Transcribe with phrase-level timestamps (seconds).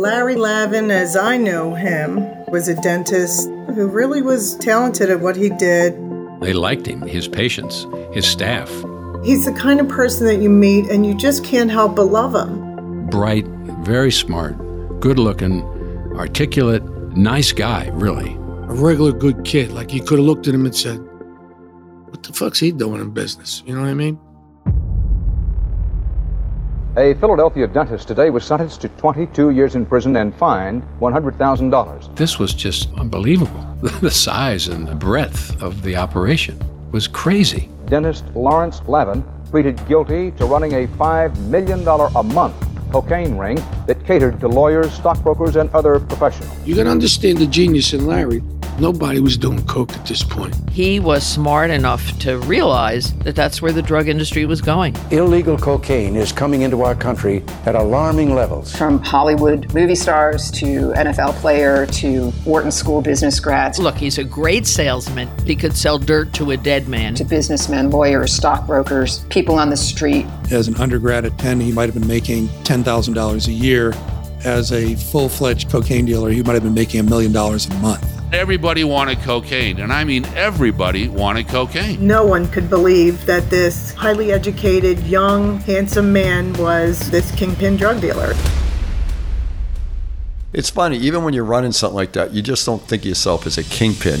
[0.00, 5.36] Larry Lavin, as I know him, was a dentist who really was talented at what
[5.36, 5.92] he did.
[6.40, 8.70] They liked him, his patients, his staff.
[9.22, 12.34] He's the kind of person that you meet and you just can't help but love
[12.34, 13.08] him.
[13.10, 13.44] Bright,
[13.84, 14.56] very smart,
[15.00, 15.62] good looking,
[16.16, 16.82] articulate,
[17.14, 18.32] nice guy, really.
[18.32, 19.70] A regular good kid.
[19.70, 20.96] Like you could have looked at him and said,
[22.08, 23.62] What the fuck's he doing in business?
[23.66, 24.18] You know what I mean?
[26.96, 32.16] A Philadelphia dentist today was sentenced to 22 years in prison and fined $100,000.
[32.16, 33.66] This was just unbelievable.
[34.00, 37.68] The size and the breadth of the operation was crazy.
[37.86, 42.56] Dentist Lawrence Lavin pleaded guilty to running a $5 million a month
[42.90, 46.52] cocaine ring that catered to lawyers, stockbrokers, and other professionals.
[46.66, 48.42] You gotta understand the genius in Larry.
[48.80, 50.56] Nobody was doing coke at this point.
[50.70, 54.96] He was smart enough to realize that that's where the drug industry was going.
[55.10, 58.74] Illegal cocaine is coming into our country at alarming levels.
[58.74, 63.78] From Hollywood movie stars to NFL player to Wharton School business grads.
[63.78, 65.28] Look, he's a great salesman.
[65.44, 67.14] He could sell dirt to a dead man.
[67.16, 70.24] To businessmen, lawyers, stockbrokers, people on the street.
[70.50, 73.92] As an undergrad at Penn, he might have been making $10,000 a year.
[74.42, 77.74] As a full fledged cocaine dealer, he might have been making a million dollars a
[77.74, 78.19] month.
[78.32, 82.06] Everybody wanted cocaine, and I mean everybody wanted cocaine.
[82.06, 88.00] No one could believe that this highly educated, young, handsome man was this kingpin drug
[88.00, 88.34] dealer.
[90.52, 93.48] It's funny, even when you're running something like that, you just don't think of yourself
[93.48, 94.20] as a kingpin.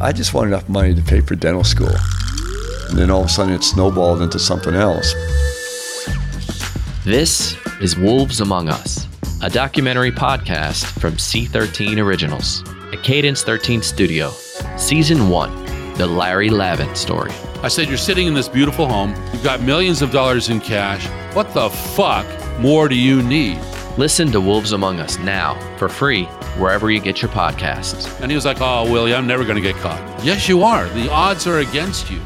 [0.00, 1.94] I just want enough money to pay for dental school.
[2.88, 5.14] And then all of a sudden it snowballed into something else.
[7.04, 9.07] This is Wolves Among Us
[9.40, 14.30] a documentary podcast from C13 Originals, a Cadence 13 studio.
[14.76, 17.30] Season 1 The Larry Lavin Story.
[17.62, 21.06] I said, You're sitting in this beautiful home, you've got millions of dollars in cash.
[21.34, 22.26] What the fuck
[22.58, 23.58] more do you need?
[23.96, 26.24] Listen to Wolves Among Us now for free
[26.56, 28.20] wherever you get your podcasts.
[28.20, 30.24] And he was like, Oh, Willie, I'm never going to get caught.
[30.24, 30.88] Yes, you are.
[30.90, 32.20] The odds are against you.